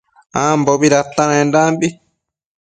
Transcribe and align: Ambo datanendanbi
Ambo 0.45 0.73
datanendanbi 0.93 1.87